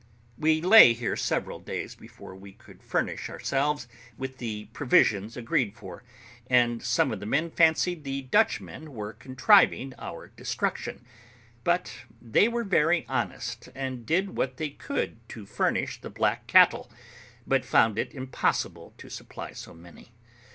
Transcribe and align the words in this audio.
We 0.35 0.61
lay 0.61 0.93
here 0.93 1.15
several 1.15 1.59
days 1.59 1.93
before 1.93 2.33
we 2.35 2.53
could 2.53 2.81
furnish 2.81 3.29
ourselves 3.29 3.87
with 4.17 4.39
the 4.39 4.65
provisions 4.73 5.37
agreed 5.37 5.75
for, 5.75 6.03
and 6.49 6.81
some 6.81 7.11
of 7.11 7.19
the 7.19 7.27
men 7.27 7.51
fancied 7.51 8.03
the 8.03 8.23
Dutchmen 8.23 8.93
were 8.93 9.13
contriving 9.13 9.93
our 9.99 10.29
destruction; 10.29 11.05
but 11.63 11.93
they 12.19 12.47
were 12.47 12.63
very 12.63 13.05
honest, 13.07 13.69
and 13.75 14.03
did 14.03 14.35
what 14.35 14.57
they 14.57 14.71
could 14.71 15.19
to 15.29 15.45
furnish 15.45 16.01
the 16.01 16.09
black 16.09 16.47
cattle, 16.47 16.91
but 17.45 17.63
found 17.63 17.99
it 17.99 18.11
impossible 18.11 18.95
to 18.97 19.07
supply 19.07 19.51
so 19.51 19.71
many. 19.71 20.13